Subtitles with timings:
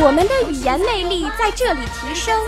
[0.00, 2.40] 我们的语言魅力在这里提升，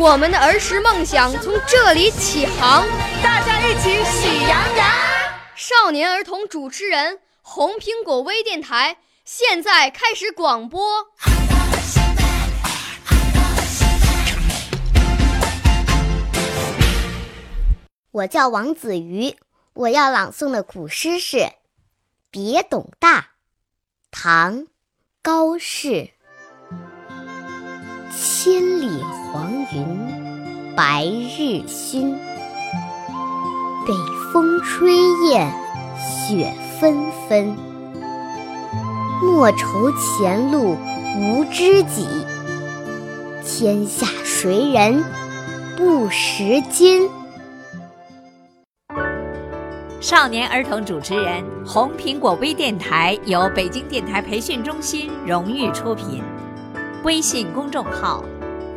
[0.00, 2.84] 我们的儿时梦想从这里起航。
[3.22, 4.88] 大家一起喜羊羊。
[5.54, 11.06] 少年儿童主持人，红苹果微电台现在开始广播。
[18.10, 19.36] 我叫王子瑜，
[19.72, 21.36] 我要朗诵的古诗是
[22.32, 23.20] 《别董大》，
[24.10, 24.62] 唐·
[25.22, 26.10] 高适。
[28.50, 28.88] 千里
[29.30, 32.14] 黄云白日曛，
[33.86, 33.92] 北
[34.32, 34.90] 风吹
[35.28, 35.52] 雁
[35.98, 36.96] 雪纷
[37.28, 37.54] 纷。
[39.20, 40.78] 莫愁前路
[41.18, 42.06] 无知己，
[43.44, 45.04] 天下谁人
[45.76, 47.06] 不识君。
[50.00, 56.22] 少年儿童主持人，红苹果微电台由北京电台培训中心荣誉出品，
[57.04, 58.24] 微信公众号：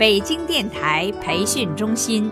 [0.02, 2.32] 北京电台培训中心。